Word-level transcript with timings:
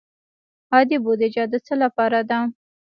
عادي 0.73 0.97
بودجه 1.03 1.43
د 1.51 1.53
څه 1.65 1.73
لپاره 1.83 2.19
ده؟ 2.29 2.39